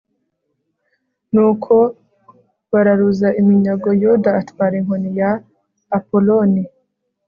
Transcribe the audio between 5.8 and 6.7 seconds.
apoloni